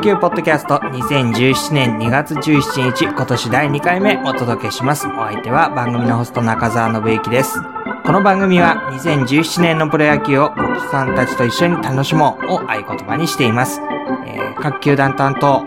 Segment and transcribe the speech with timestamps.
[0.00, 5.06] プロ野球ポッドキャスト2017年2月17日今年第2回目お届けします。
[5.06, 7.60] お相手は番組のホスト中澤信之です。
[8.06, 13.82] この番組は2017年のプロ野球を牧師さんたちと一緒に楽しもうを合言葉にしています。
[14.26, 15.64] えー各球団担当、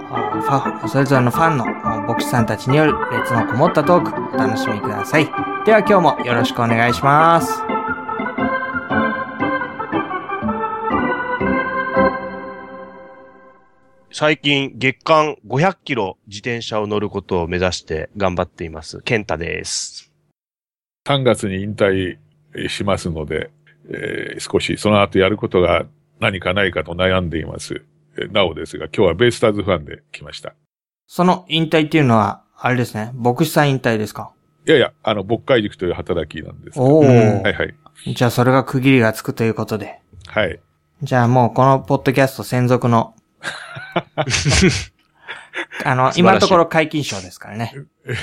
[0.88, 1.66] それぞれのファンの
[2.08, 5.26] 牧師さんたちによる熱のこもったトークお楽しみください。
[5.66, 7.73] では今日もよろしくお願いします。
[14.24, 19.02] 最近月間500キロ自転車を乗ることを目指して頑張っています。
[19.02, 20.14] ケンタです。
[21.06, 22.20] 3月に引退
[22.70, 23.52] しますので、
[23.90, 25.86] えー少しその後やることが
[26.22, 27.84] 何かないかと悩んでいます。
[28.18, 30.54] えーなおですが、今日はベイスターズファンで来ました。
[31.06, 34.32] その引退っていうのは、あれですね、牧師さん引退ですか？
[34.66, 36.86] いやいや、あの、牧会塾という働きなんですが。
[36.86, 37.52] おはー。
[37.52, 37.76] いはい。
[38.16, 40.00] じゃあそれが区切りがつくということで。
[40.28, 40.62] はい。
[41.02, 43.16] じゃあもうこのポッドキャスト専属の、
[45.86, 47.74] あの、今のところ解禁賞ですからね。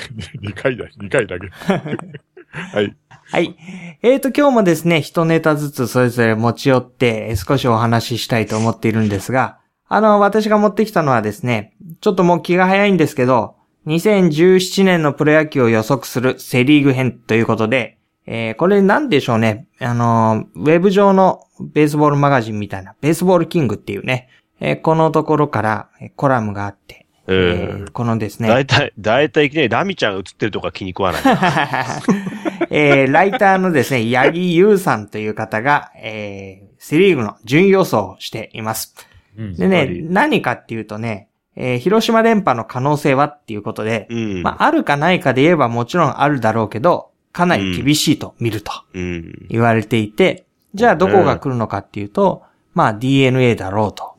[0.42, 1.48] 2回だ、2回だけ。
[2.52, 2.96] はい。
[3.32, 3.56] はい。
[4.02, 19.66] えーと、今日もですね、一ネタずつそれぞれ持ち寄ってえー少しお話ししたいと思っているんですが、あの、私が持ってきたのはですね、ちょっともう気が早いんですけど、2017年のプロ野球を予測するセリーグ編ということで、えーこれなんでしょうね。
[19.80, 24.28] あの、ウェブ上のベースボールマガジンみたいな、ベースボールキングっていうね、
[24.60, 31.22] えーこのところからえーコラムがあって、ええーこのですね、だいたい、だいたいいきなりラミちゃんが映ってるとか気に食わない。
[32.70, 38.94] えーライターのですね、八木優さんという方が、えーセリーグの順位予想をしています。
[39.36, 44.42] うんでね何かっていうとね、えー広島連覇の可能性はっていうことで、うん。
[44.42, 49.46] まあ、あるかないかで言えばもちろんあるだろうけど、かなり厳しいと見るとうん。
[49.48, 52.42] 言われていて、じゃあどこが来るのかっていうと、
[52.74, 54.16] まあ DNA だろうと。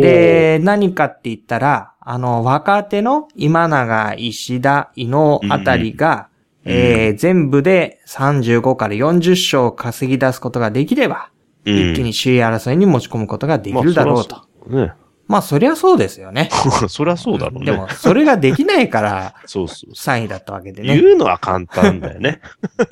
[0.00, 11.30] で、何かって言ったら、あの、若手の今永、石田、伊能あたりが、うんえー全部で35から40勝を稼ぎ出すことができれば、
[11.64, 14.46] うん一気に首位争いに持ち込むことができるだろうと。
[14.68, 14.92] ね。
[15.28, 16.50] まあ、そりゃそうですよね。
[16.88, 17.66] そりゃそうだろうね。
[17.66, 20.86] でも、それができないから、 そうそうそ3位だったわけでう。
[20.86, 21.00] ね。
[21.00, 22.40] 言うのは簡単だよね。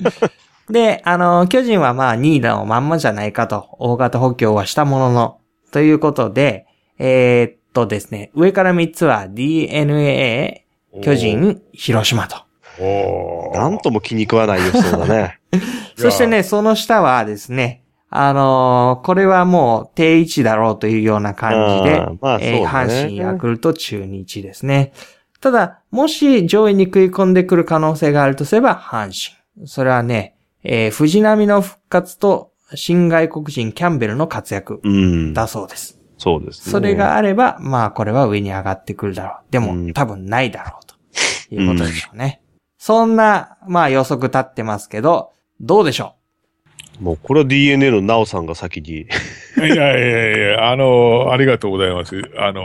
[0.71, 5.37] で、あの、巨人はまあ2位のまんまじゃないかと、大型補強はしたものの、
[5.71, 6.65] ということで、
[6.99, 10.65] えーっとですね、上から3つは DNA、
[11.01, 12.37] 巨人、広島と。
[12.79, 15.39] おーなんとも気に食わない予想だね。
[15.95, 24.91] そしてね、その下はですね、あのーこれはもう定位置だろうというような感じで、まあねえー阪神、ヤクルト、中日ですね。
[25.39, 29.11] ただ、もし上位に食い込んでくる可能性があるとすれば、阪
[29.57, 29.67] 神。
[29.67, 35.33] それはね、えー藤波の復活と新外国人キャンベルの活躍うん。
[35.33, 35.99] だそうです。
[36.17, 36.71] そうですね。
[36.71, 39.51] それがあれば、まあこれは上に上がってくるだろう。
[39.51, 40.95] でも、うん多分ないだろうと
[41.55, 42.41] いうことでしょうね。
[42.77, 46.15] そんな、まあ予測立ってますけど、どうでしょ
[46.99, 49.01] もうこれは DNA のナオさんが先に。
[49.01, 49.07] い
[49.57, 52.21] やいやいや、あの、ありがとうございます。
[52.37, 52.61] あの、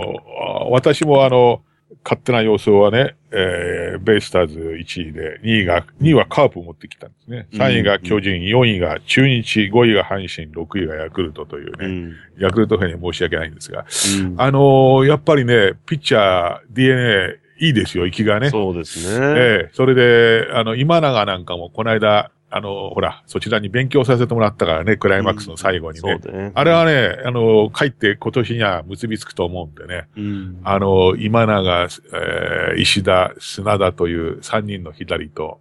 [0.61, 1.63] あ私もあの、
[2.07, 7.49] 勝手な予想はね、えー、ベイスターズ1位で、2位が、2位はカープ持ってきたんですね。
[7.53, 12.15] 3位が巨人、4位が中日、5位が阪神、6位がヤクルトというね、うん。
[12.39, 13.87] ヤクルトファンに申し訳ないんですが、
[14.21, 18.51] うんあのやっぱりね、ピッチャー、DNA、いいですよ、息がね。
[18.51, 19.27] そうですね。
[19.37, 26.19] ええそれで、あの、今永なんかも、この間、あの、ほら、そちらに勉強させてもらったからね、クライマックスの最後にね。
[26.21, 26.53] そうだね。
[26.55, 30.09] あれはね、あの、帰って今年には結びつくと思うんでね。
[30.17, 30.61] うん。
[30.63, 35.61] あの、今永、えー石田、砂田という3人の左と、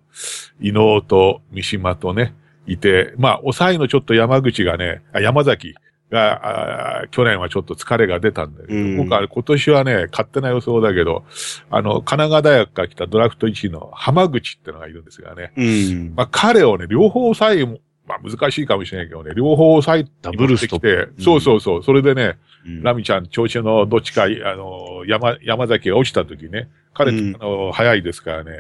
[0.60, 2.36] 伊能と三島とね、
[2.68, 5.76] いて、まあ、抑えのちょっと山口がね、あ山崎
[6.12, 8.98] が、去年はちょっと疲れが出たんだけど、うん。
[8.98, 11.24] 僕は今年はね、勝手な予想だけど、
[11.70, 16.14] あの、神奈川大学から来たドラフト1位の浜口ってのがいるんですがね、うん。
[16.16, 22.84] まあ、彼をね、両方抑えも、まあ、難しいかもしれないけどね、両方抑えダブルストッそうそうそう、それでね、うん。
[22.84, 27.36] ラミちゃん、調子のどっちか、あの、山、山崎が落ちた時ね、彼、うん。
[27.36, 28.52] あの、早いですからね、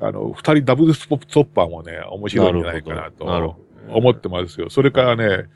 [0.00, 2.94] あの、二人ダブルストッパーもね、面白いんじゃないかな
[3.24, 4.70] なるほど思ってますよ。
[4.70, 5.46] それからね、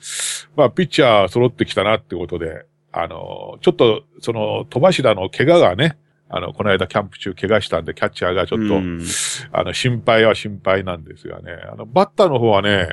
[0.57, 9.03] まあ、ピッチャー揃ってきたなってことで、あの、ちょっと、その、戸柱の怪我がね、あの、この間キャンプ中怪我したんで、キャッチャーがちょっと、うん
[9.53, 11.53] あの、心配は心配なんですがね。
[11.71, 12.89] あの、バッターの方はね、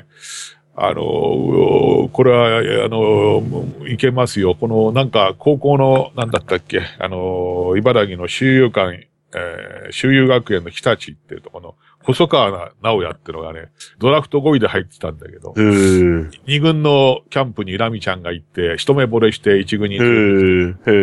[0.76, 3.44] あの、これは、あの、
[3.88, 4.56] いけますよ。
[4.56, 13.70] この、なんか、高校の、なんだったっけ、あの、茨城の周遊館、えー、周遊学園の日立っていうところの、細川直也ってのがね、
[14.00, 16.30] ドラフト5位で入ってたんだけど、へー。
[16.46, 20.92] 二軍のキャンプにラミちゃんが行って、一目惚れして一軍にへ行って。
[20.92, 20.94] え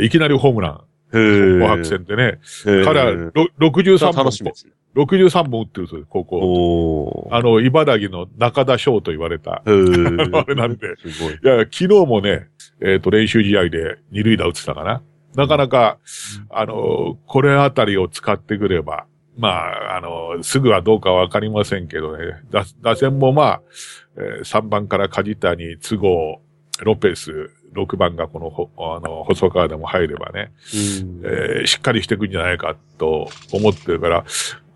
[0.00, 0.80] ーいきなりホームラン。
[1.12, 2.38] 紅白戦でね。
[2.84, 4.72] 彼はろ63本、楽しみですね。
[4.94, 7.28] 63本打ってるそうです、高校。
[7.30, 9.62] あの、茨城の中田翔と言われた。
[9.64, 10.86] あれなんで。
[10.86, 10.90] い。
[10.90, 12.48] いや、昨日もね、
[12.82, 15.02] えっ、と、練習試合で二塁打打ってたかな。
[15.34, 15.98] なかなか、
[16.50, 19.06] あの、これあたりを使ってくれば、
[19.36, 23.62] まあ、あの、すぐはどうかわかりませんけどね、打打線もまあ、
[24.16, 26.40] えー3番から梶谷、都合、
[26.80, 30.52] ロペス、6番がこのほ、あの、細川でも入ればね、
[31.00, 34.24] うんえーしっかりしていくんじゃないかと思ってるから、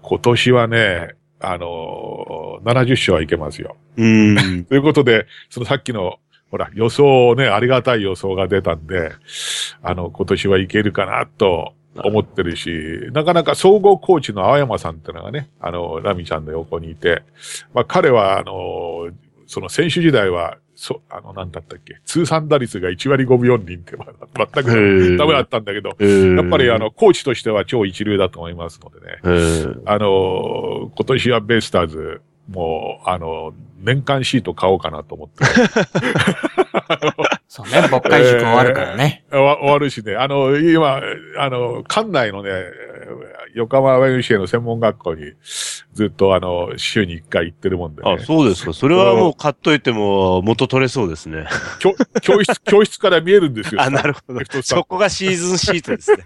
[0.03, 3.77] 今年はね、あの70勝はいけますよ。
[3.97, 4.65] うん。
[4.65, 6.19] ということで、そのさっきの、
[6.51, 9.13] ほら、予想ね、ありがたい予想が出たんで、
[9.83, 11.75] あの、今年はいけるかなと
[12.05, 17.23] 思ってるし、なかなか総合コーチの青山さんってのがね、あの、ラミちゃんの横にいて、
[17.75, 19.11] まあ彼は、あの、
[19.47, 25.17] その選手時代は、そ、あの、なんだったっけ、通算打率が1割5分4厘って、まあ全へくー。
[25.17, 29.19] ダメだったんだけど、やっぱりあの、、コーチとしては超一流だと思いますのでね。
[29.87, 35.45] あの、今年はベイスターズ、もう、あの、年間シート買おうかなと思って。
[37.49, 39.25] そうね、牧会塾終わるからね。
[39.31, 41.01] わ終わるしね、あの、今、
[41.39, 42.51] あの、館内のね、
[43.55, 45.33] 横浜 YMCA の専門学校に
[45.95, 48.17] ずっとあの、週に1回行ってるもんでね。
[48.21, 48.73] あ、そうですか。
[48.73, 51.47] それはもう買っといても元取れそうですね。
[51.81, 53.81] 教教室、教室から見えるんですよ。
[53.83, 56.19] あ、なるほどそこがシーズンシートですね。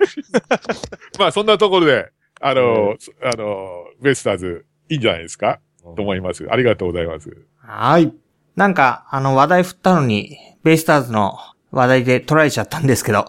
[1.19, 5.61] まあ、そんなところで、あの、あの、ベイスターズ、いいんじゃないですか？
[5.83, 6.47] と思います。
[6.51, 7.37] ありがとうございます。
[7.59, 8.13] はい。
[8.57, 11.39] なんか、あの、話題振ったのに、ベイスターズの
[11.71, 13.27] 話題で取られちゃったんですけど。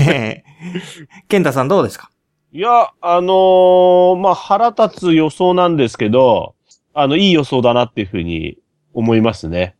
[0.00, 0.42] え
[0.74, 2.10] ーケンタさんどうですか？
[2.52, 6.54] いや、あのーまあ、腹立つ予想なんですけど、
[6.94, 8.58] あの、いい予想だなっていうふうに
[8.94, 9.74] 思いますね。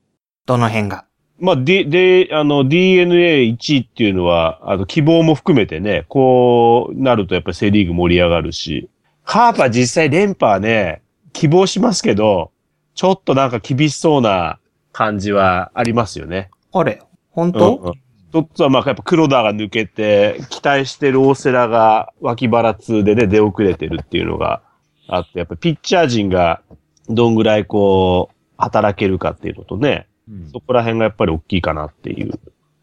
[0.46, 1.04] どの辺が？
[1.38, 8.88] まあ、で、で、あの、DNA1 位っていうのは、あの、希望も含めてね、こうなるとやっぱりセリーグ盛り上がるし、
[9.24, 11.02] カープは実際連覇はね、
[11.36, 12.50] 希望しますけど、
[12.94, 14.58] ちょっとなんか厳しそうな
[14.92, 16.48] 感じはありますよね。
[16.72, 17.92] あれ本うん当、うん
[18.28, 24.62] 一つはまあやっぱ黒田が抜けて、期待してる大瀬良が脇腹痛でね、出遅れてるっていうのが
[25.08, 26.60] あって、やっぱピッチャー陣が
[27.08, 32.32] どんぐらいこう、働けるかっていうのとね、うんそこら辺がやっぱり大きいかなっていう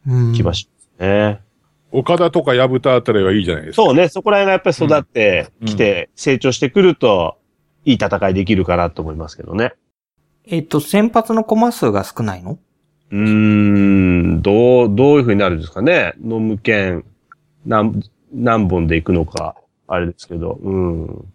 [0.08, 1.40] うん気はしますね。
[1.92, 3.82] 岡田とか矢蓋あたりはいいじゃないですか。
[3.82, 7.36] そうね、そこら辺がやっぱり育ってきて、成長してくると、
[7.84, 9.74] いい戦いできるかなと思いますけどね。
[10.46, 12.58] えっと、先発のコマ数が少ないの？
[13.10, 16.14] うーん、どう、どういう風になるんですかね。
[16.22, 17.04] ノム剣、
[17.64, 18.02] 何、
[18.32, 21.28] 何本でいくのか、あれですけど、うん。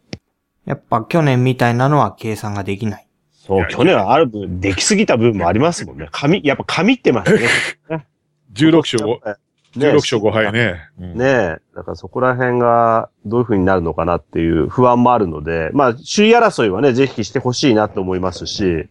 [0.66, 3.07] やっぱ去年みたいなのは計算ができない。
[3.31, 6.07] そう、去年はある分、できすぎた部分もありますもんね。
[6.12, 7.48] 紙、やっぱ紙ってますね。
[8.54, 9.36] 16勝5、ね
[9.75, 10.89] 16勝5敗ね。
[11.00, 11.57] うんねえ。
[11.75, 18.89] だからそこら辺がどういう風になるのかなっていう不安もあるので、まあ、首位争いはね、ぜひしてほしいなと思いますし、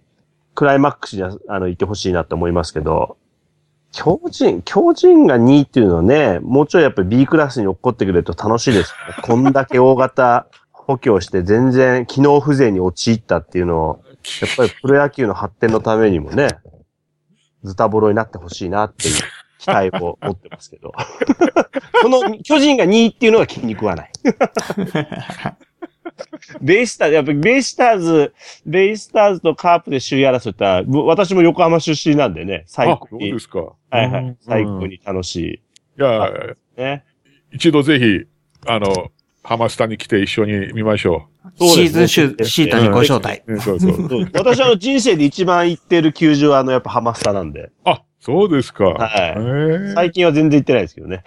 [0.55, 3.17] クライマックスには、あの、行ってほしいなと思いますけど、
[3.93, 9.23] 巨人、巨人が2位っていうのはね、もうちょいやっぱり B クラスに落っこってくれると楽しいです、ね。
[9.23, 14.01] こんだけ大型補強して全然機能不全に陥ったっていうのを、
[14.43, 16.49] やっぱりプロ野球の発展のためにもね、
[17.65, 19.15] ズタボロになってほしいなっていう
[19.59, 20.93] 期待を持ってますけど。
[22.03, 24.11] その巨人が2位っていうのが気に食わない。
[26.61, 28.35] ベイスターズ、やっぱりベイスターズ、
[28.67, 33.41] ベイスターズとカープで首位争いってのは、私も横浜出身なんでね、最あ、高にそうで。
[33.41, 33.59] すか。
[33.91, 34.37] はいはい。
[34.41, 34.91] 最高うん。
[34.91, 35.37] に楽し
[35.99, 36.29] いや、
[36.77, 36.81] い。
[36.81, 37.05] ね。
[37.53, 38.25] 一度ぜひ、
[38.67, 39.11] あの、
[39.43, 43.43] ハマスタに来て一緒に見ましょそうシーズンシュシートにご招待。
[44.35, 47.71] 私はあの人生で一番行ってる球場はあのやっぱハマスタなんで。
[47.85, 48.85] あ、そうですか。
[48.85, 51.25] はい最近は全然行ってないですけどね。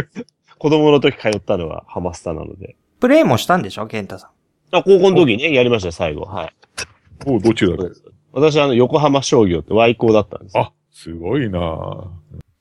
[0.58, 2.76] 子供の時通ったのはハマスタなので。
[3.00, 4.28] プレイもしたんでしょケンタさ
[4.72, 4.76] ん。
[4.76, 6.22] あ、高校の時にね、やりましたよ、最後。
[6.26, 6.52] はい。
[7.26, 7.90] おどちらで
[8.32, 10.64] 私はあの、横浜商業って Y 校だったんですよ。
[10.64, 12.06] あ、すごいなぁ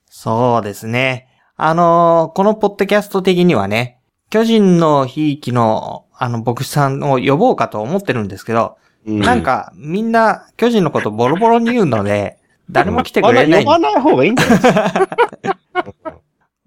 [0.06, 1.28] そうですね。
[1.58, 4.00] あのーこのポッドキャスト的にはね、
[4.30, 12.38] 巨人のひいきの、あの、牧師さんを呼ぼうかと思ってるんですけど、うなん、か、みんな、巨人のことボロボロに言うので、
[12.70, 13.64] 誰も来てくれない。
[13.64, 15.08] 呼ばない方がいいんじゃないですか。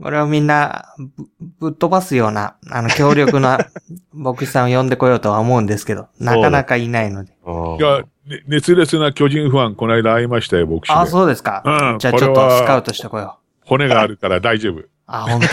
[0.03, 1.27] これをみんなぶ、
[1.59, 3.67] ぶっ飛ばすような、あの、強力な
[4.13, 7.33] 牧師さんを呼んでこようとは思うんですけど、なかなかいないので。
[7.33, 10.91] いや、ね熱烈な巨人ファン、この間会いましたよ、僕。
[10.91, 11.63] あ、そうですか。
[11.65, 13.69] うんじゃあちょっとスカウトしてこよう。
[13.69, 14.83] 骨があるから大丈夫。
[15.07, 15.47] あ、本当。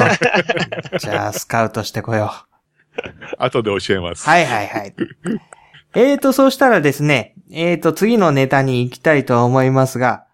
[0.97, 2.31] じゃあ、スカウトしてこよ
[3.37, 4.27] 後で教えます。
[4.27, 4.93] はいはいはい。
[5.95, 10.25] えーと、そうしたらですね、えーと、次のネタに行きたいと思いますが、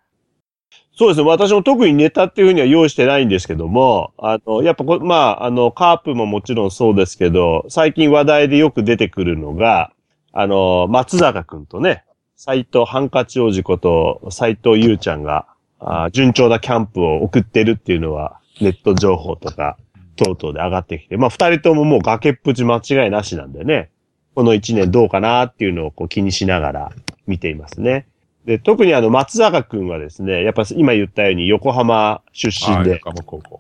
[1.00, 1.26] そうですね。
[1.26, 9.94] 私も特にネタっていうふうには用意してないんですけども、あの、やっぱこ、まあ、あの、カープももちろんそうですけど、最近話題でよく出てくるのが、
[10.34, 12.04] あの、松坂くんとね、
[12.36, 15.48] 斎藤ハンカチ王子こと斎藤優ちゃんが、
[15.80, 19.78] あ順調なキャンプを送ってるっていうのは、ネット情報とか、
[20.18, 23.90] 等々で上がってきて、まあ、二人とももう崖っぷち間違いなしなんでね、
[24.36, 26.92] この一年どうかなっていうのをこう気にしながら
[27.26, 28.06] 見ていますね。
[28.46, 33.02] で、特にあの、松坂くんはですね、やっぱ今言ったように横浜出身はい、で。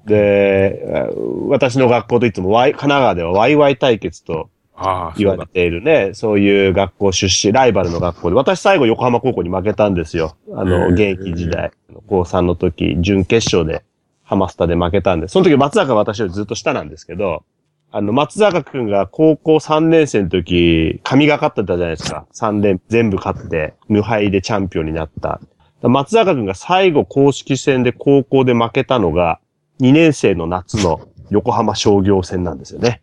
[0.05, 4.49] で、えー私の学校といつも、ワイ神奈川ではワイワイ対決と
[5.17, 10.35] 言われているね、そういう学校出身、ライバルの学校で、私最後横浜高校に負けたんですよ。
[10.53, 11.71] あの、現役時代、
[12.07, 13.83] 高3の時、準決勝で
[14.23, 17.43] ハマスタで負けたんで、その時松坂は私よりずっと下なんですけど、
[17.91, 22.27] あの、松坂くんが高校3年生の時、神がかってたじゃないですか。
[22.33, 25.39] 3連、全部勝って、無敗でチャンピオンになった。
[25.81, 29.39] 松坂くんが最後公式戦で高校で負けたのが、
[29.81, 33.01] 2年生の夏の横浜商業戦なんですよね。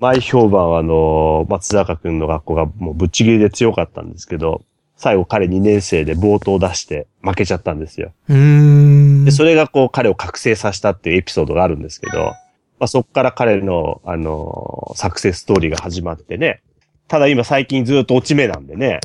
[0.00, 4.62] 前評判はあの、松坂くんの学校がもうぶっちぎりで強かったんですけど、
[4.96, 8.12] 最後彼2年生で冒頭出して負けちゃったんですよ。
[8.28, 9.30] うーんで、。
[9.30, 12.34] それがこう彼を覚醒させたっていうエピソードがあるんですけど、
[12.80, 16.62] まあそっから彼の、あの、サクセスストーリーが始まってね。
[17.08, 19.00] ただ今最近ずっと落ち目なんでね、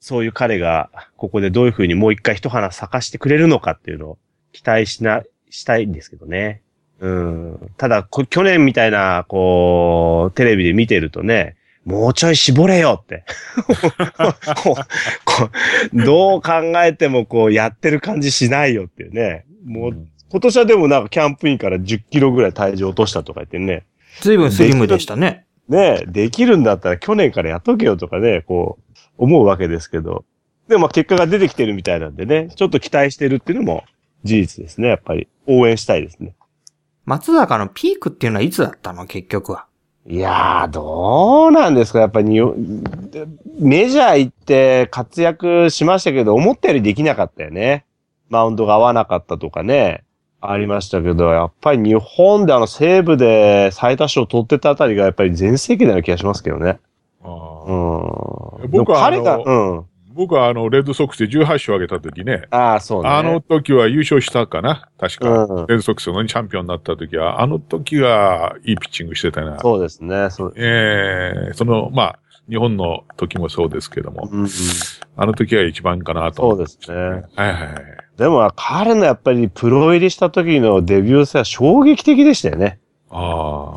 [0.00, 4.18] そういう彼がここでどういう風にもう一回一花咲かしてくれるのかっていうのを
[4.52, 6.62] 期待しな、したいんですけどね。
[7.00, 7.70] うん。
[7.76, 13.24] ただ、去年みたいな、こう、テレビで見てるとね、もうちょい絞れよって。
[14.62, 14.74] こう
[15.24, 15.50] こ
[15.92, 19.44] うどう考えてもこうやってる感じしないよっていうね。
[19.64, 23.86] もう、今年はでもなんかキャンプインから10キロぐらい体重落としたとか言ってね。
[24.20, 25.46] ずいぶんスリムでしたね。
[25.68, 30.24] ねえ、できるんだったら去年からやっとけよとかね、こう、思うわけですけど。
[30.66, 33.84] でもまあ結果が出てきてるみたいなんでね、ちょっと期待してるっていうのも
[34.24, 35.28] 事実ですね、やっぱり。
[35.46, 36.34] 応援したいですね。
[37.06, 39.06] 松坂のピークっていうのはいつだったの？
[39.06, 39.66] 結局は。
[40.06, 42.40] いやー、どうなんですかやっぱりに、
[43.58, 47.84] メジャー行って活躍しましたけど、思ったよりできなかったよね。
[48.30, 50.04] マウンドが合わなかったとかね。
[50.40, 56.78] ありましたけど、やっぱり日本であの西部で最多勝取ってたあたりがやっぱり全盛期なような気がしますけどね。
[57.22, 58.70] あうあん。
[58.70, 59.84] 僕は彼が、あうん。
[60.14, 63.08] 僕はあの、レッドソックスで18勝上げた時ね、ああ、そうね。
[63.08, 65.44] あの時は優勝したかな確か。
[65.44, 65.66] うん。
[65.66, 69.58] レッドソックスのチャンピオンになった時は、あの時はいいピッチングしてたな。
[69.60, 70.30] そうですね。
[70.30, 70.54] そう。
[70.56, 72.18] ええその、まあ、
[72.48, 74.48] 日本の時もそうですけども、うんうん、
[75.16, 76.96] あの時は一番かなと思そうですね。
[76.96, 78.07] はいはいはい。
[78.18, 82.80] でも彼のやっぱりプロ入りした時のデビュー戦は衝撃的でしたよね。
[83.10, 83.20] ああ。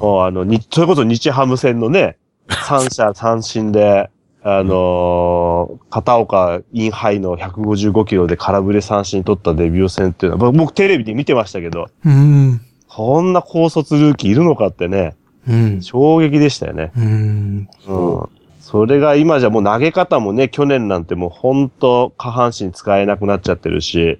[0.04, 2.18] もうあの、に、それこそ日ハム戦のね、
[2.50, 4.10] 三者三振で、
[4.44, 12.62] あのー片岡インハイの155キロで空振れ三振取ったデビュー戦っていうのは、僕テレビで見てましたけど、うーん。
[12.88, 15.16] こんな高卒ルーキーいるのかってね、
[15.48, 15.82] うん。
[15.84, 16.92] 衝撃でしたよね。
[16.98, 17.70] うーん。
[17.88, 18.30] うん。
[18.60, 24.20] それが今じゃもう投げ方もね、去年なんてもうほんと下半身使えなくなっちゃってるし、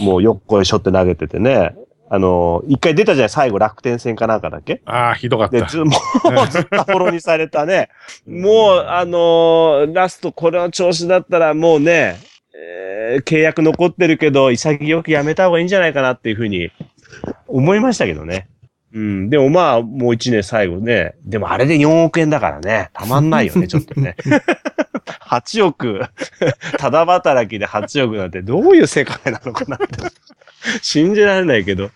[0.00, 1.74] もうよっこいしょって投げててね、
[2.08, 3.30] あのー一回出たじゃない？
[3.30, 4.80] 最後楽天戦かなんかだっけ？
[4.84, 5.66] ああ、ひどかっで、た。
[5.68, 7.88] ず、もう、ずっとフォローにされたね。
[8.26, 12.16] もう、あのーラストこれの調子だったらもうね、
[12.54, 16.70] えー契約残ってるけど、潔くやめた方がいいんじゃないかなっていうふうに
[17.48, 18.48] 思いましたけどね。
[18.96, 19.28] うん。
[19.28, 21.16] でもまあ、もう一年最後ね。
[21.22, 22.88] でもあれで4億円だからね。
[22.94, 24.16] たまんないよね、 ちょっとね。
[25.20, 26.00] 8億、
[26.78, 29.86] ただ働きで8億なんてどういう世界なのかなって。
[30.80, 31.90] 信じられないけど。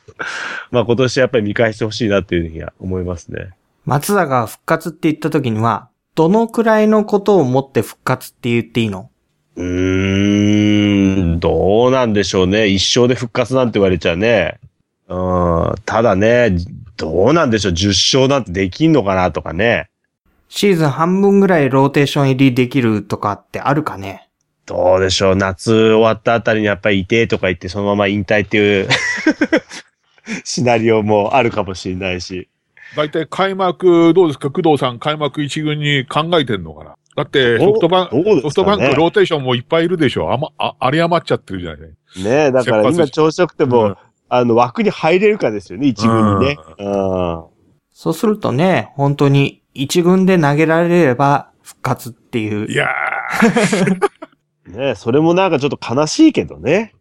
[0.70, 3.48] まあ今年やっぱり見返してほしいなっていうふうには思いますね。
[3.86, 9.10] 松坂が復活って言った時には、どのくらいのことをもって復活って言っていいの？
[9.56, 12.68] うーん、どうなんでしょうね。
[12.68, 14.60] 一生で復活なんて言われちゃね。
[15.10, 16.56] うん、ただね、
[16.96, 19.90] どうなんでしょう？10勝なんてできんのかなとかね。
[20.48, 24.28] シーズン半分ぐらいローテーション入りできるとかってあるかね？
[24.66, 25.36] どうでしょう？
[25.36, 28.88] 夏終わったあたりにやっぱりいてとか言ってそのまま引退っていう
[30.44, 32.48] シナリオもあるかもしれないし。
[32.96, 34.50] 大体開幕、どうですか？
[34.50, 36.94] 工藤さん、開幕一軍に考えてんのかな？
[37.16, 38.40] だって、ソフトバンク、ね？
[38.42, 40.32] ソフトバンクローテーションもいっぱいいるでしょ。
[40.32, 43.96] あま、あ、あり余っちゃってるじゃないねえ、だから今調子よくても、うん
[44.30, 46.58] あの枠に入れるかですよね、一軍にね。
[46.78, 47.44] うん。
[47.92, 52.74] そうするとね、本当に一軍で投げられれば復活っていうい。
[52.74, 52.88] や
[54.66, 56.94] ねえ、それもなんかちょっと悲しいけどね。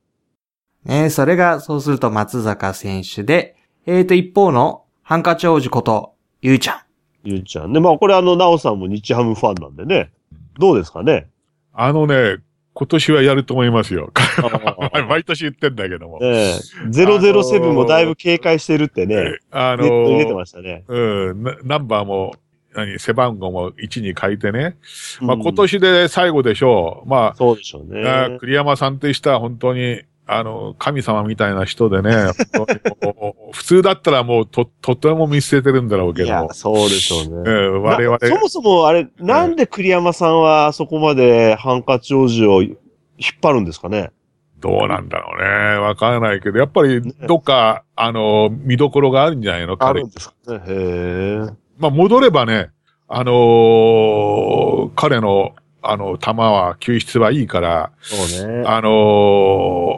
[0.85, 3.55] ね、それが、そうすると松坂選手で、
[3.85, 6.79] えーと、一方のハンカチ王子こと、ゆうちゃん。
[7.23, 7.73] ゆうちゃん。
[7.73, 10.11] で、まあこれあの、なおさんも日ハムファンなんでね。
[10.57, 11.29] どうですかね。
[11.73, 12.37] あのね、
[12.79, 14.09] 今年はやると思いますよ。
[15.09, 16.19] 毎年言ってんだけども。
[16.21, 19.39] ええ007もだいぶ警戒してるってね。
[19.51, 20.85] あのネットに出てましたね。
[20.87, 22.35] うん、なナンバーも、
[22.73, 24.77] 何、背番号も1に書いてね。
[25.19, 27.09] まあうん今年で最後でしょう。
[27.09, 28.37] まそうでしょうあ、ね。
[28.39, 32.11] 栗山さんって人は本当に、あの、神様みたいな人でね、
[33.51, 37.51] 普通だったらもうと、とても見捨ててるんだろうけいやそうでしょうえね。
[37.51, 42.75] ー我々、なそもそもあれ、なんで栗山さんはそこまでハンカチ王子を引っ
[43.41, 44.11] 張るんですかね？
[44.59, 45.79] どうなんだろうね。
[45.79, 49.77] わからないけど、やっぱりどっか、あの、見どころがあるんじゃないの？
[49.77, 50.55] 彼あるんですかね？
[50.57, 51.39] へえ。
[51.79, 52.69] まあ、戻ればね、
[53.07, 58.63] あのー彼の、あの、球は、救出はいいから、そうね。
[58.67, 58.89] あの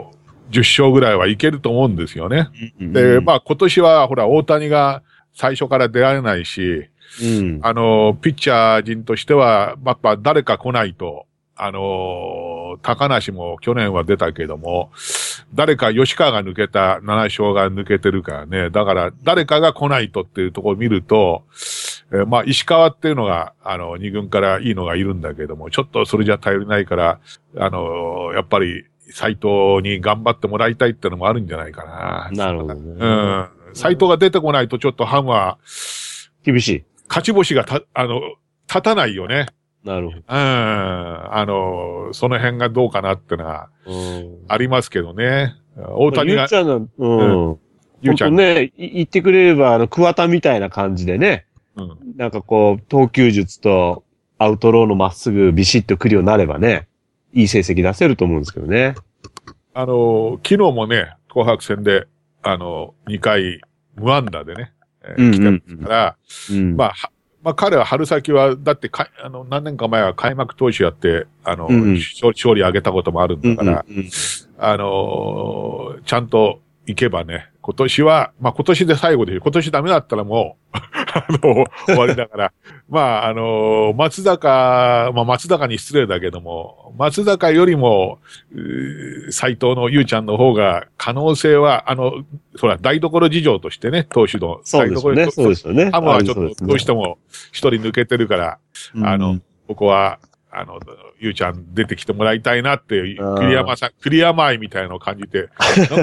[0.07, 0.10] ー
[0.51, 2.49] 10勝ぐらいはいけると思うんですよね。
[2.79, 5.01] うんで、まあ今年は、ほら、大谷が
[5.33, 6.87] 最初から出られないし、
[7.21, 7.59] うん。
[7.61, 11.25] あのーピッチャー陣としては、やっぱ誰か来ないと、
[11.57, 12.51] あのー
[12.83, 14.91] 高梨も去年は出たけども、
[15.53, 18.69] 誰か吉川が抜けた、7勝が抜けてるからね。
[18.69, 21.43] だから、誰かが来ないとっていうところを見ると、
[22.13, 27.19] えーまあ、石川っていうのが、あの、二軍からいいのがいるんだけども、ちょっとそれじゃ頼りないから、
[27.57, 32.29] あのーやっぱり、斎藤に頑張ってもらいたいってのもあるんじゃないかな。
[32.31, 32.81] なるほどね。
[32.99, 33.49] うん。
[33.73, 35.57] 斎藤が出てこないとちょっとハムは、
[36.43, 36.83] 厳しい。
[37.07, 38.21] 勝ち星がた、あの、
[38.67, 39.47] 立たないよね。
[39.83, 40.23] なるほうん。
[40.27, 43.93] あの、その辺がどうかなってのはど。
[43.93, 44.37] うん。
[44.47, 45.55] ありますけどね。
[45.77, 47.59] 大谷がゆうち、ゃんの、うん。
[48.01, 51.97] ゆうちゃんね、い言ってくれれば、あの、桑田みたいな感じでね、うん。
[52.17, 54.03] なんかこう、投球術と
[54.37, 56.87] アウトローのまっすぐビシッと来るようになればね、
[57.33, 58.95] いい成績出せると思うんですけどね。
[59.73, 62.07] あの、昨日もね、紅白戦で、
[62.43, 63.61] あの、2回
[63.95, 66.17] 無安打でね、えーうん来てますから、
[66.51, 66.75] うん。
[66.75, 67.11] まあ、は
[67.43, 74.09] まあ彼は春先は、だってか、あの、何年か前は開幕投手やって、あの、うんうん勝勝利上げたこともあるんうんだから、うんうん
[74.57, 80.77] あのーちゃんと行けばね、今年は、まあ今年で最後で、今年ダメだったらもう、
[81.13, 82.53] あの、終わりだから、
[82.89, 88.19] まああのー松坂、まあ松坂に失礼だけども、松坂よりも、
[89.29, 92.23] 斎藤のゆうちゃんの方が可能性は、あの、
[92.59, 95.31] ほら、台所事情としてね、投手のそうですよね。
[95.31, 95.91] そうですよね。
[95.91, 97.19] ハムはちょっとどうしても
[97.51, 98.57] 一人抜けてるから、
[99.03, 100.19] あのうんここは、
[100.51, 100.79] あの、
[101.17, 105.47] ゆうちゃん出てきてもらいたいなっていう、栗山さん、栗山愛みたいなのを感じて、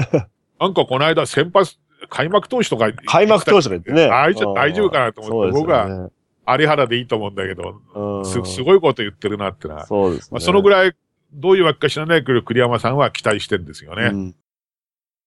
[0.59, 1.77] なんかこの間先発、
[2.09, 4.07] 開幕投手とか、開幕投手が言ってね。
[4.07, 9.85] 大丈夫大丈夫かなと思って僕有原でいいと思うんだけど、うんす、すごいこと言ってるなってな。
[9.85, 10.29] そうですね。
[10.31, 10.93] まあ、そのぐらい、
[11.31, 14.05] どういうわけか知らないけど、栗山さんは期待してるんですよね。
[14.05, 14.37] うんで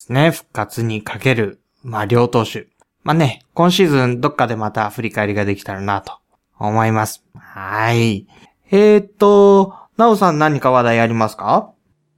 [0.01, 0.31] すね。
[0.33, 2.67] 復活にかける、まあ、両投手。
[3.05, 6.15] まあね、今シーズンどっかでまた振り返りができたらなと
[6.59, 7.25] 思います。
[7.37, 8.27] はい。
[8.73, 11.71] えー、っと、なおさん何か話題ありますか？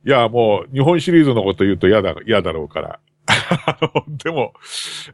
[0.07, 3.01] いや、もう、日本シリーズのこと言うと嫌だ、嫌だろうから。
[3.27, 4.53] あの、でも、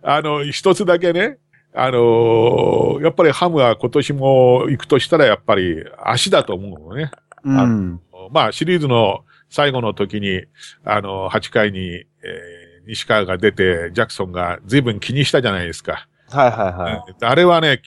[0.02, 1.38] あの、一つだけね、
[1.72, 7.12] あのやっぱりハムは今年も行くとしたらやっぱり足だと思うのね。
[7.44, 8.00] うん。
[8.32, 10.42] まあ、シリーズの最後の時に、
[10.84, 16.08] あの、8回に、えー西川が出て、ジャクソンが随分気にしたじゃないですか。
[16.28, 17.24] はいはいはい。
[17.24, 17.82] あれはね、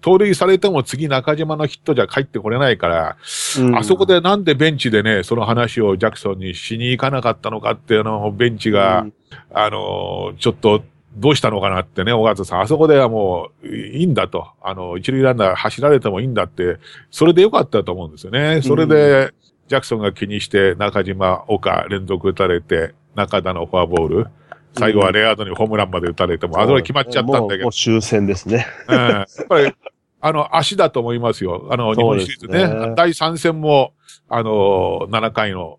[0.00, 3.16] 盗塁されても次中島のヒットじゃ帰ってこれないから、
[3.58, 9.06] うんあそこでなんでベンチでね、その話をジャクソンにしに行かなかったのかっていうのをベンチが、
[9.52, 10.84] あのーちょっと、
[11.16, 12.60] どうしたのかなってね、小川さん。
[12.62, 14.48] あそこではもう、いいんだと。
[14.62, 16.78] あの、一塁ランナー走られてもいいんだって、
[17.10, 18.62] それでよかったと思うんですよね。
[18.62, 19.34] それで、
[19.68, 24.26] ジャクソンが気にして、中島、岡連続打たれて、中田のフォアボール。
[24.74, 28.66] 最後はレアードにホームランまで打たれても、あそれ決まっちゃったんだけどもう終戦ですね。
[28.88, 29.72] うんやっぱり、
[30.24, 31.68] あの、足だと思いますよ。
[31.70, 32.88] あの、日本シリーズね。
[32.88, 33.92] ね第3戦も、
[34.28, 35.78] あの、7回の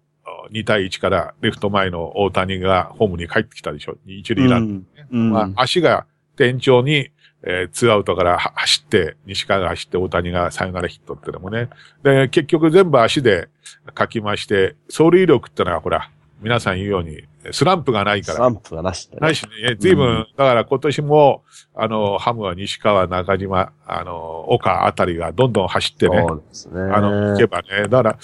[0.52, 3.96] 2対1からレフト前の大谷がホームに帰ってきたでしょ。
[4.06, 5.08] 一塁ランね。
[5.12, 7.10] うんまあ、足が天井に、
[7.46, 11.70] えーツーアウトからは走って、西川が走って大谷がサヨナラヒットってのもね。
[12.04, 13.50] で、結局全部足で
[13.98, 16.10] 書きまして、走塁力ってのはほら、
[16.44, 18.50] 皆さん言うように、スランプがないからスラ。
[18.50, 26.82] ンプがなしでねないしね、随分、うんだから今年も、あの、ハムは西川、中島、あの、岡あたりがどんどん走ってね、そうですね。
[26.82, 28.20] あの、行けばね、だから、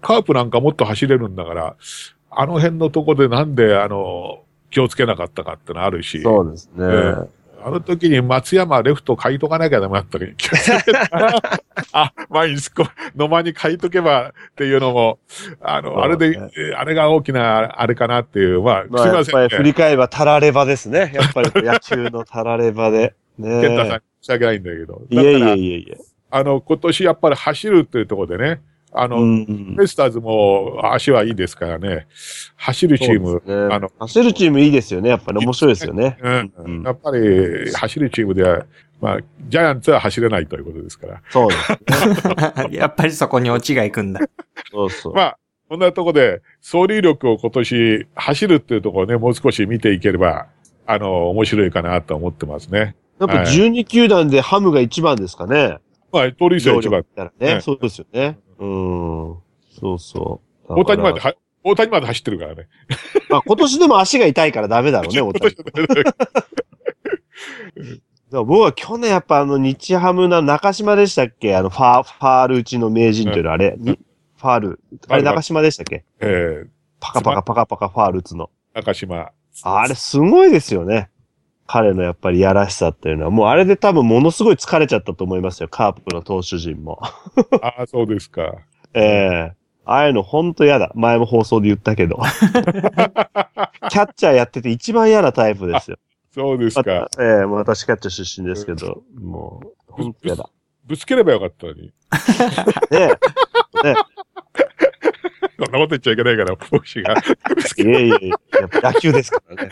[0.00, 1.76] カープなんかもっと走れるんだから、
[2.30, 6.84] あの辺のとこでなんで、あの、気をつけなかったかってのあるし、そうですね。
[6.84, 7.28] うん
[7.66, 10.26] あの時に松山レフト書いとかなきゃダメだったけ
[11.92, 12.84] あ、前にすこ、
[13.16, 15.18] 野間に書いとけばっていうのも、
[15.62, 19.48] あの、ねあれで、えあれが大きな、あれかなっていう、まあ、まあ、やっすいませんね。
[19.48, 21.10] ぱり振り返ればタラレバですね。
[21.14, 23.14] やっぱり 野球のタラレバで。
[23.38, 25.02] ね健太さん、申し訳ないんだけど。
[25.08, 25.96] いえいえいえいえ。
[26.30, 28.60] あの、今年やっぱり走るっていうところでね、
[28.96, 32.06] あの、うんベイスターズも足はいいですからね、
[32.56, 35.10] 走るチーム、ねあの、走るチームいいですよね。
[35.10, 36.16] やっぱり面白いですよね。
[36.22, 38.64] うんうんやっぱり走るチームでは、
[39.00, 41.22] まあ、ジャイアンツは走れないということですから。
[41.30, 42.70] そうです。
[42.70, 44.20] やっぱりそこにオチが行くんだ。
[44.70, 45.14] そうそう。
[45.14, 50.46] まあ、こんなところで、総理力を今年走るっていうところをね、もう少し見ていければ、
[50.86, 52.94] あの、面白いかなと思ってますね。
[53.18, 55.78] やっぱ12球団でハムが一番ですかね。
[56.12, 57.04] まあ、盗塁数は一番。
[57.40, 58.38] ねそうですよね。
[58.58, 59.36] うん。
[59.80, 60.74] そうそう。
[60.80, 62.68] 大谷までは、大谷まで走ってるからね。
[63.30, 65.54] まあ今年でも足が痛いからダメだろうね、 大谷。
[68.30, 71.54] 僕は去年やっぱあの日ハムな中島でしたっけ？
[71.56, 73.98] あのファー、ファール打ちの名人というのはあれ、に
[74.36, 74.80] ファール。
[75.08, 76.04] あれ中島でしたっけ？
[76.20, 76.64] え
[77.00, 78.50] パカパカパカパカファール打つの。
[78.74, 79.30] ー、中島。
[79.62, 81.10] あれすごいですよね。
[81.66, 87.00] 彼のやっぱりやらしさっていうのは、もうあれで多分ものすごい疲れちゃったと思いますよ、カープの投手陣も。
[87.62, 88.54] ああ、そうですか。
[88.94, 89.52] ええ
[89.86, 90.90] ああいうのほんと嫌だ。
[90.94, 92.16] 前も放送で言ったけど。
[93.90, 95.98] キャッチャーやってて一番嫌なタイプですよ。
[96.32, 97.08] そうですまか。
[97.14, 100.48] たええもう私キャッチャー出身ですけど、もう、ほんと嫌だ。
[100.86, 101.82] ぶつければよかったのに。
[101.82, 101.92] ね
[102.92, 103.06] え。
[103.08, 103.16] ね
[105.56, 107.12] そんなこと言っちゃいけないから、牧師が。
[107.12, 107.16] い
[107.78, 109.70] えいえいえ、やっぱ野球ですからね。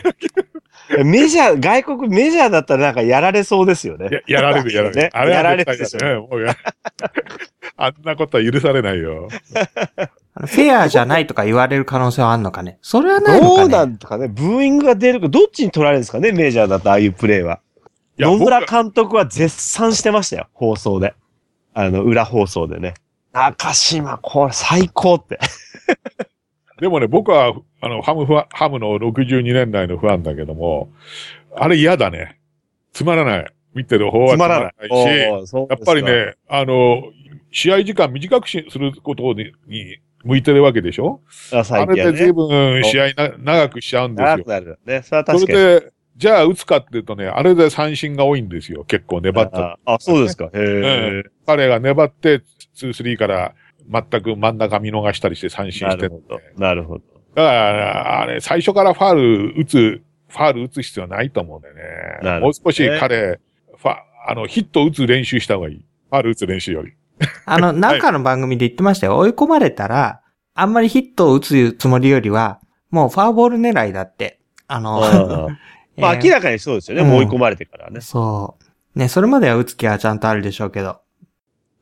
[1.05, 4.09] メジャー、外国メジャーだったらなんかやられそうですよね。
[4.11, 5.01] や やられる、やられる。
[5.01, 6.19] ねあれはやられる絶対だね。
[6.19, 6.55] もうや
[7.77, 9.29] あんなことは許されないよ。
[10.35, 12.77] フェアじゃないとか言われる可能性はあんのかね？
[12.81, 13.69] それはないのどうかね。
[13.69, 17.59] なんとかね、ブーイングが出るか、どっちに取られるんですかね、メジャーだとああいうプレーは。
[18.17, 21.13] 野村僕監督は絶賛してましたよ、放送で。
[21.73, 22.93] あの、裏放送でね。
[23.31, 25.39] 中島、これ最高って。
[26.79, 27.53] でもね、僕は、
[27.83, 30.89] あの、ハムファ、ハムの62年代のファンだけども、
[31.55, 32.39] あれ嫌だね。
[32.93, 33.45] つまらない。
[33.75, 34.89] 見てる方はつまらない。
[34.89, 37.03] し、やっぱり、ね、あの、
[37.51, 41.19] 試合時間短くしすることにに向いてるわけでしょ？
[41.51, 42.33] ああ最近はれで随ね。
[42.33, 44.47] 分試合な長くしちゃうんですよ長く。
[44.47, 44.79] なる。
[44.85, 45.59] ね、それはそ確かに。
[45.59, 48.85] れで、じゃあ打つかっていうとね、あれで三振が多いんですよ。
[48.85, 49.77] 結構粘った。
[49.85, 50.45] ああ、そうですか。
[50.45, 51.23] へえ。
[51.45, 52.41] 彼が粘って、
[52.77, 53.53] 2、3から
[53.91, 56.39] 全く真ん中見逃したりして三振してるなるほど。
[56.61, 57.03] なるほど。
[57.35, 61.81] だから、あれ、最初からファール打つ、ファール打つ必要ないと思うんだよね。
[62.21, 63.39] なるほどもう少し彼、
[63.77, 63.95] ファ、
[64.27, 65.85] あの、ヒット打つ練習した方がいい。
[66.09, 66.93] ファール打つ練習より。
[67.45, 69.17] あの、なんかの番組で言ってましたよ。
[69.17, 70.21] 追い込まれたら、
[70.55, 72.59] あんまりヒットを打つつもりよりは、
[72.91, 74.39] もうファーボール狙いだって。
[74.67, 74.99] あの、
[75.97, 77.03] まあえー明らかにそうですよね。
[77.03, 78.01] うんもう追い込まれてからね。
[78.01, 78.57] そ
[78.95, 78.99] う。
[78.99, 81.02] ね、それまでは打つ気はちゃんとあるでしょうけど。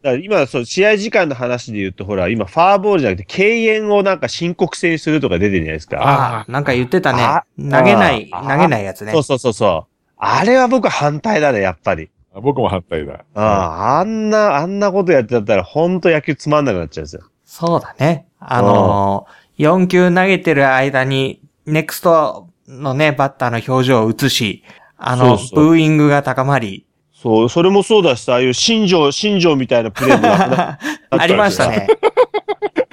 [0.02, 6.02] だ今、そう、試合時間の話で言うと、ほら、今、ファーボールじゃなくて、敬遠をなんか申告制にするとか出てるじゃないですか。
[6.02, 7.46] ああ、なんか言ってたねあ。
[7.58, 9.24] 投げない、あ投げないやつねそう。
[9.24, 9.92] そうそうそう。
[10.18, 12.10] あれは僕反対だね、やっぱり。
[12.34, 13.26] 僕も反対だ。
[13.36, 17.24] ああ、あんな、あんなことやってたら、ほんと野球つまんなくなっちゃうんですよ。
[17.44, 18.28] そうだね。
[18.40, 24.64] あのー、4球投げてる間に、ネクストのね、バッターの表情を映し、
[24.98, 26.86] あの、そうそうブーイングが高まり。
[27.22, 30.80] そう、それもそうだしさ、ああいう新庄、新庄みたいなプレーもなくな
[31.22, 31.88] ありましたね。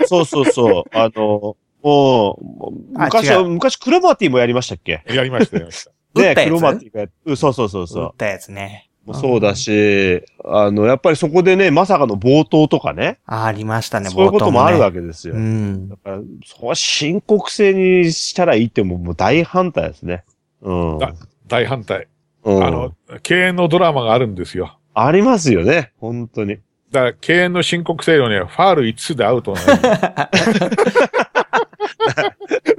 [0.07, 0.85] そうそうそう。
[0.93, 5.03] あの、もう、あ昔は、昔クロマティもやりましたっけ？
[5.09, 5.93] やりました、やりました。
[6.21, 8.11] ね、クロマティがやっうんそうそうそうそう打っ。
[8.17, 8.89] たやつね。
[9.07, 15.35] もうそうだし、あの、やっぱりそこでね、まさかの冒頭とかね、あありましたね、そういうこともあるわけけですよ。
[15.35, 15.97] うんだ。
[15.97, 20.25] から、そこは申告制にしたらいいってもうもう大反対ですね。
[20.61, 20.99] うん。
[20.99, 21.15] だ
[21.47, 22.07] 大反対。
[22.49, 24.79] うん、あの、敬遠のドラマがあるんですよ。
[24.95, 26.57] ありますよね、本当に。
[26.91, 29.69] だから、敬遠の申告制度ね、ファール5つでアウトなの。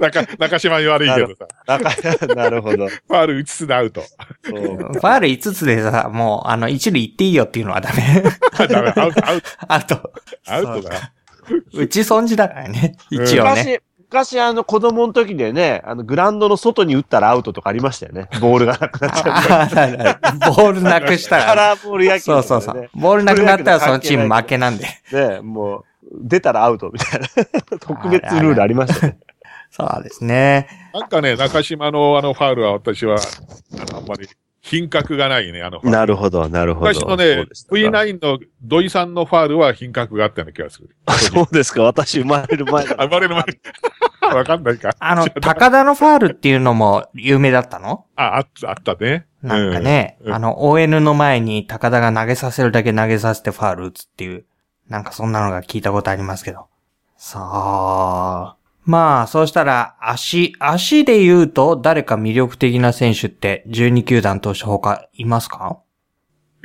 [0.00, 1.46] 中、中島に悪いけどさ、
[2.34, 2.88] なるほど。
[2.88, 4.00] ファール5つでアウト。
[4.00, 8.24] ファール5つでさ、もう、あの、一塁行っていいよっていうのはダメ。
[8.66, 10.12] ダメ、アウト、アウト、アウト。
[10.48, 11.12] アウトだ。
[11.74, 12.96] うち損じだからね。
[13.10, 13.82] 一応ね。
[14.10, 18.28] 昔、昔あの子供の時でね、あのグラウンドの外に打ったらアウトとかありましたよね。
[18.40, 19.32] ボールがなくなっちゃう。
[19.52, 21.68] ああるあるボールなくしたカら。
[21.68, 22.90] ラーボール野球そうそうそう。
[22.94, 24.86] ボールなくなったらそのチーム負けなんで。
[25.12, 25.84] ね、もう、
[26.22, 27.28] 出たらアウトみたいな。
[27.78, 29.18] 特別ルールありましたね。
[29.70, 30.66] そうですね。
[30.92, 34.28] なんかね、中島のあのファールは私は、あの、あんまり
[34.62, 35.98] 品格がないね、あのファール。
[35.98, 36.86] なるほど、なるほど。
[36.88, 40.90] 昔のねそうでしたか V9 の土井さんのファールは品格があったような気がする。
[41.18, 44.34] そうですか、私生まれる前 生まれる前に。
[44.34, 44.94] わかんないか。
[44.98, 48.04] あの、高田のファールっていうのも有名だったの？
[48.16, 49.26] あ、あった、あったね。
[49.42, 54.44] なんかね、うんあの、ON の前に高田が投げさせるだけ投げさせてファール打つっていう、
[54.88, 56.66] なんかそんなのが聞いたことありますけど。
[57.16, 65.78] さあ、まあ、そうしたら、足、足で言うと、誰か魅力的な選手って、12球団投手他いますか？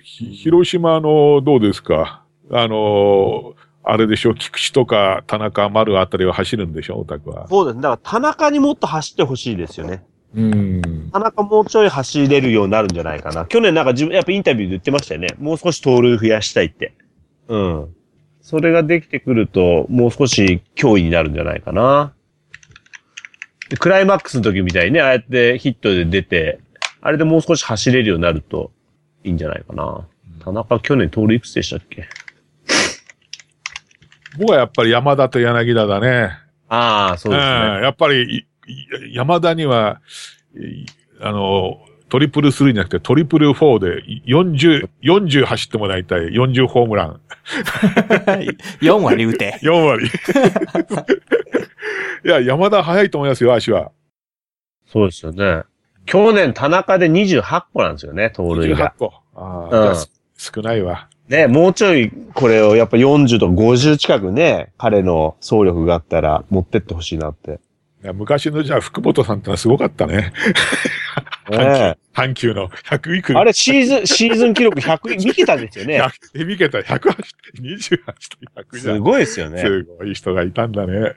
[0.02, 2.24] ひ広島の、どうですか？
[2.52, 7.48] あの、あれでしょ、菊池とか田中丸あたりは走るんでしょ、オタクは。
[7.48, 7.82] そうですね。
[7.84, 10.04] だから田中にもっと走ってほしいですよね。
[10.36, 11.10] うん。
[11.12, 13.46] 田中もうちょい走れるようになるんじゃないかな。
[13.46, 15.28] 去年なんか自分、やっぱインタビューで言ってましたよね。
[15.38, 16.94] もう少し盗塁増やしたいって。
[17.48, 17.96] うん。
[18.46, 22.14] それができてくると、もう少し脅威になるんじゃないかな。
[23.70, 26.60] でクライマックスの時みたいにね、ああやってヒットで出て、
[27.02, 28.72] あれでもう少し走れるようになると
[29.24, 30.08] いいんじゃないかな。
[30.44, 32.08] 田中去年盗塁いくつでしたっけ？
[34.38, 36.38] 僕はやっぱり山田と柳田だね。
[36.70, 37.80] ああ、そうですね。
[37.80, 38.46] んやっぱり、
[39.12, 40.02] 山田には、
[40.56, 40.86] い
[41.20, 46.28] あの、トリプルスリーじゃなくてトリプルフォーで40、40走ってもらいたい。
[46.28, 47.20] 40ホームラン。
[48.82, 49.60] 4割打て。
[49.64, 50.08] 4割。
[52.26, 53.92] いや、山田早いと思いますよ、足は。
[54.88, 55.64] そうですよね。
[56.06, 58.94] 去年田中で28個なんですよね、盗塁28が。
[58.98, 59.14] 個。
[59.36, 59.96] ああ、うん
[60.38, 61.08] 少ないわ。
[61.30, 67.60] ね、もうちょいこれをやっぱ40とか50近くね、彼の走力があったら持ってってほしいなって。
[68.04, 70.34] いや昔のじゃあ福本さんってのはすごかったね。
[71.52, 76.02] ね阪急の100いくあれシーズン、シーズン記録100見てたんですよね。
[76.02, 78.14] 100で見けた108、28と
[78.78, 79.00] 100じゃすん。
[79.02, 79.62] ごいですよね。
[79.62, 81.14] すごい人がいたんだね。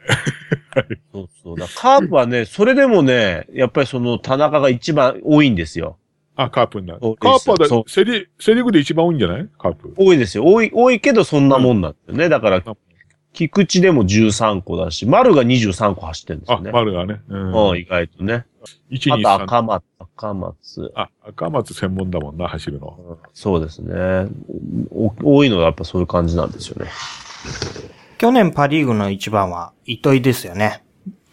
[1.12, 1.58] そうそう。
[1.58, 5.98] だカープはね、それでもね、やっぱりその田中が一番多いんですよ。
[6.36, 7.00] あ、カープになる。
[7.00, 9.48] カープはだセリ、セリーグで一番多いんじゃない？
[9.58, 9.92] カープ。
[9.96, 10.44] 多いですよ。
[10.44, 12.28] 多い、多いけどそんなもんなんですよね。
[12.28, 12.62] だから、
[13.32, 16.70] 菊池でも13個だし、丸が23個走ってるんですあよ、ね。
[16.72, 17.20] 丸がね。
[17.28, 17.34] う。
[17.36, 18.44] うんん、意外とね。
[18.90, 19.44] 1、2、あと3。
[19.44, 20.92] 赤松、赤松。
[20.94, 23.18] あ、赤松専門だもんな、走るの。
[23.34, 24.28] そうですね。
[24.90, 26.90] お多いのはやっぱそういう感じなんですよね。
[28.18, 30.82] 去年パリーグの一番は糸井ですよね。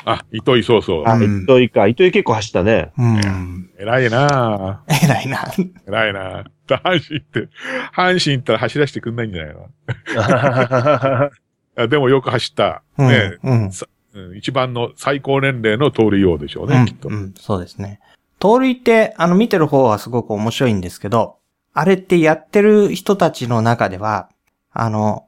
[0.08, 1.04] あ、糸井そうそう。
[1.08, 1.88] あ、うん糸井か。
[1.88, 2.91] 糸井結構走ったね。
[2.98, 3.71] うん。
[3.80, 5.06] 偉いなぁ。
[5.06, 5.41] 偉いな。
[5.88, 6.45] 偉いなぁ。
[6.67, 7.50] 阪神って、
[7.95, 9.69] 阪神行ったら走らせてくんないんじゃないの？
[11.78, 12.84] あでもよく走った。
[12.98, 13.08] うん。
[13.10, 13.71] ね、うん。
[14.15, 17.10] うん一番の最高年齢の通りようでしょうね、うんきっと。
[17.10, 17.99] うん、そうですね。
[18.39, 21.38] 盗塁って、あの、見てる方はすごく面白いんですけど、
[21.73, 24.30] あれってやってる人たちの中では、
[24.71, 25.25] あの、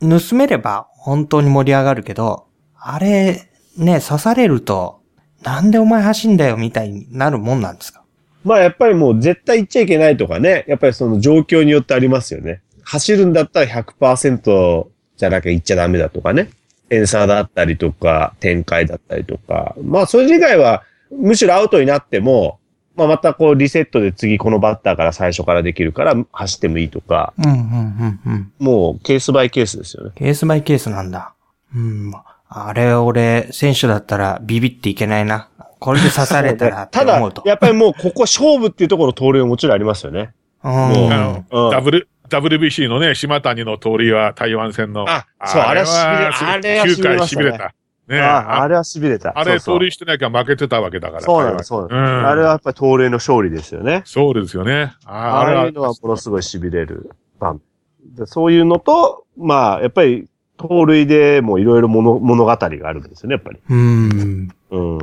[0.00, 2.46] 盗めれば本当に盛り上がるけど、
[2.78, 5.00] あれ、ね、刺されると、
[5.42, 8.02] なんでお前走んだよみたいになるもんなんですか？
[8.44, 10.64] まあやっぱりもう絶対行っちゃいけないとかね。
[10.68, 12.62] やっぱりその状況によってありますよね。
[12.82, 16.50] 走るんだったら100%じゃなきゃ行っちゃダメだとかね。
[16.88, 19.74] 点差だったりとか、展開だったりとか。
[19.82, 22.58] まあそれ以外は、むしろアウトになっても、
[22.94, 28.52] まあまたこうリセットで次このバッターから最初からできるから走ってもいいとか、うん、うん、うん、うん。
[28.58, 30.12] もうケースバイケースですよね。
[30.14, 31.34] ケースバイケースなんだ。
[31.74, 32.12] うん。
[32.48, 35.48] あれ、俺、選手だったらビビっていけないな。
[35.78, 37.42] これで刺されたらってただ思うと。
[37.46, 40.32] やっぱりもうここ勝負っていうところ盗塁はもちろんありますよね。
[40.64, 40.72] うん。
[40.72, 45.06] もうあの、うん W、WBC のね、島谷の通りは台湾戦の。
[45.08, 47.74] あそうあれは痺れすごいあれは9回痺れたね痺れた。
[48.08, 49.32] ねあああれは痺れた。
[49.34, 51.22] あれそうそう盗塁してなきゃ負けてたわけだから。
[51.22, 54.02] そうなんです、そうなんあれはやっぱり盗塁の勝利ですよね。
[54.04, 54.94] そうですよね。
[55.04, 57.56] あああれのはものすごい痺れる場
[58.26, 63.60] そういうのと、まあ、やっぱり盗塁でもいろいろ物物語があるんですよね、やっぱり。
[63.68, 64.48] うん。
[64.70, 64.98] うん。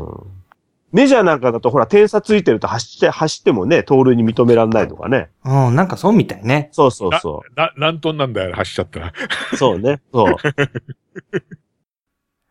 [0.93, 5.32] メジャーなんかだとほら点差ついてると走って、走ってもね、盗塁に認められないとかね。
[5.43, 6.69] うん、なんかそうみたいね。
[6.71, 9.13] そうそうそな、何トンなんだよ、走っちゃったら。
[9.53, 9.58] う。
[9.58, 10.01] そうね。
[10.13, 10.36] そう。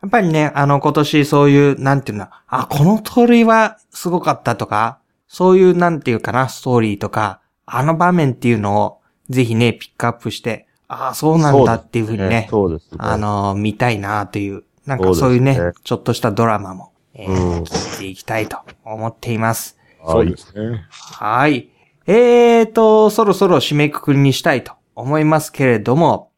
[0.03, 8.99] やっぱりね、あの、今年そういう、なんていうの、あ、この盗塁はすごかったとか、そういう、なんていうかな、ストーリーとか、あの場面っていうのを、
[9.31, 12.99] ぜひね、ピックアップして、ああ、そうなんだっていうふうにね、そうですね。
[12.99, 19.79] あの、見たいなという、なんかそうですねそういうね、ちょっとしたドラマも、えーうん聞いていきたいと思っています。
[20.07, 20.85] そうですね。
[20.91, 21.69] はい。
[22.07, 26.33] えーと、そろそろ締めくくりにしたいと思いますけれども、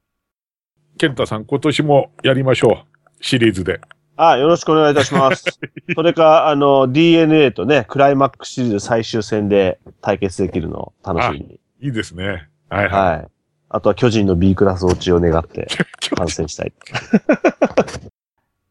[0.98, 3.24] ケンタさん、今年もやりましょう。
[3.24, 3.80] シリーズで。
[4.16, 5.44] あ、よろしくお願いいたします。
[5.96, 11.60] それか、あの、DNA とね、クライマックスシリーズ最終戦で対決できるのを楽しみに。
[11.80, 12.48] いいですね。
[12.68, 12.88] はいはい。
[12.88, 13.28] はい。
[13.70, 15.66] あとは巨人の B クラス落ちを願って
[16.14, 16.72] 観戦したい。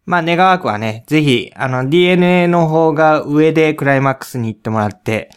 [0.05, 5.29] まあ、願わくはね、ぜひ、あの、DNA の方が上でクライマックスに行ってもらって、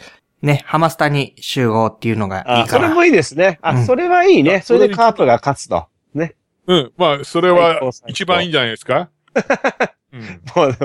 [0.42, 2.66] ね、ハマスタに集合っていうのがいいあ、かな。
[2.66, 3.59] それもいいですね。
[3.62, 4.61] あ、うんそれはいいね。
[4.62, 5.87] それでカープが勝つと。
[6.14, 6.35] ね。
[6.66, 6.92] うん。
[6.96, 9.09] まあ、それ最は一番いいんじゃないですか？
[10.12, 10.40] うん。
[10.55, 10.76] もう、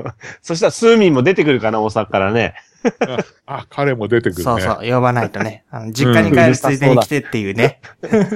[0.41, 2.53] そしたらスーミンも出てくるかな、大阪からね。
[3.45, 4.43] あ、彼も出てくるね。
[4.43, 5.65] そうそう、呼ばないとね。
[5.69, 7.79] あの実家に帰るついでに来てっていうね。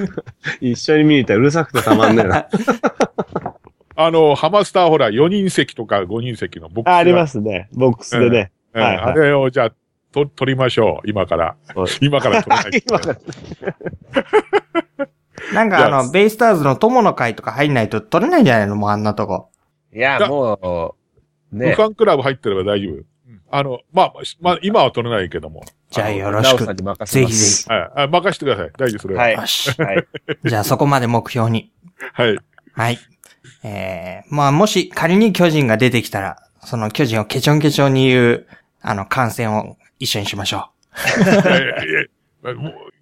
[0.60, 2.46] 一緒に見に行ったらうるさくてたまんねえな。
[3.96, 6.94] あの、ハマスターほら、4人席とか5人席のボックスが。
[6.94, 7.68] あ、ありますね。
[7.72, 8.52] ボックスでね。
[8.74, 9.72] うんはいはいあれをじゃあ、
[10.12, 11.08] と取りましょう。
[11.08, 11.88] 今からはい。
[12.02, 13.18] 今から取らないと 今か
[14.98, 15.06] ら
[15.54, 18.76] なんかあの、ベイスターズの友の会とか入んないと取れないんじゃないの？
[18.76, 19.48] もうあんなとこ。
[19.94, 20.94] いや、も
[21.52, 21.76] う、ね無。
[21.76, 23.02] 観クラブ入ってれば大丈夫。
[23.50, 25.64] あの、まあ、まあ、今は取れないけども。
[25.90, 26.66] じゃあのよろしく。
[27.06, 27.70] ぜひぜひ。
[27.70, 27.90] はい。
[28.04, 28.70] あ任せてください。
[28.76, 29.22] 大丈夫、それは。
[29.22, 29.70] はいよし。
[29.80, 30.06] はい。
[30.44, 31.70] じゃあそこまで目標に。
[32.12, 32.36] はい。
[32.72, 32.98] はい。
[33.62, 38.46] えー、まあもし仮に巨人が出てきたら、その巨人をケチョンケチョンに言う、
[38.80, 40.70] あの、観戦を一緒にしましょ
[42.42, 42.50] う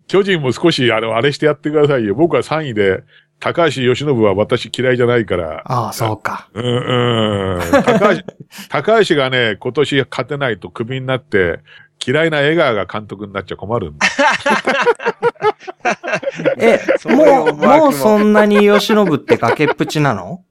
[0.07, 2.15] 巨人も少し、あの、あれしてやってくださいよ。
[2.15, 3.03] 僕は3位で、
[3.41, 5.63] 高橋由伸は私嫌いじゃないからう。。
[5.65, 6.49] ああ、そうか。
[6.55, 7.61] うん、うん。
[7.85, 8.23] 高橋、
[8.69, 11.61] 高橋がね、今年勝てないとクビになって、
[12.07, 14.07] 嫌いな江川が監督になっちゃ困るんだ。
[16.59, 20.43] え、もう、ももうそんなに吉信って崖っぷちなの？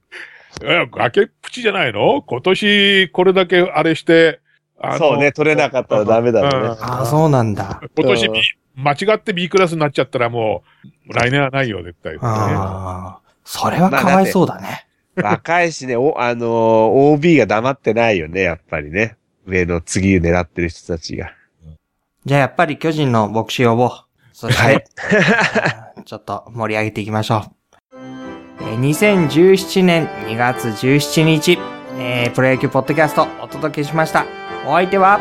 [0.62, 2.22] え、崖っぷちじゃないの？
[2.22, 4.40] 今年これだけあれして、
[4.98, 6.76] そうね、取れなかったらダメだろううんね。
[6.80, 7.80] ああ、そうなんだ。
[7.96, 8.28] 今年
[8.76, 10.62] 間違って B クラスになっちゃったらも
[11.08, 12.16] う、来年はないよ、絶対。
[12.20, 14.86] ああ、それはかわいそうだね。
[15.16, 19.16] 若いしね、お、 あのー OB が黙ってないよね、やっぱりね。
[19.46, 21.30] 上の次狙ってる人たちが。
[22.24, 23.90] じゃあやっぱり巨人の牧師呼ぼう。
[24.32, 24.78] そして、はいう
[26.00, 27.42] ん ちょっと盛り上げていきましょう。
[28.60, 31.58] えー2017年2月17日、
[31.98, 34.26] えープロ野球ポッドキャストお届けしました。
[34.66, 35.18] お相手は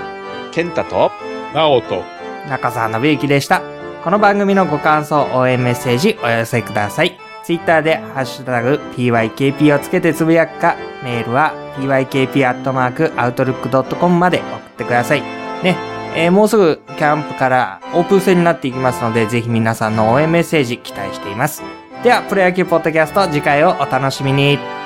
[0.51, 1.09] ケンタと、
[1.53, 2.03] なおと、
[2.49, 3.61] 中澤信之でした。
[4.03, 7.17] この番組のご感想、応援メッセージお寄せください。
[7.43, 15.21] ツイッターでハッシュタグ PYKP をつけてつぶやくか、メールは PYKP.outlook.com まで送ってください。
[15.63, 15.77] ね、
[16.15, 21.63] えーもうすぐキャンプからオープン戦になっていきますので、ぜひ皆さんの応援メッセージ期待しています。
[22.04, 24.83] では、プロ野球ポッドキャスト次回をお楽しみに。